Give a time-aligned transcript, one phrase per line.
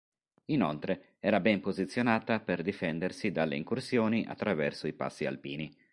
[0.45, 5.71] Inoltre, era ben posizionata per difendersi dalle incursioni attraverso i passi alpini.